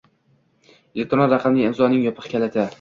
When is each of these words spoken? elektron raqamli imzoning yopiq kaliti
elektron 0.99 1.29
raqamli 1.35 1.69
imzoning 1.71 2.05
yopiq 2.09 2.35
kaliti 2.35 2.69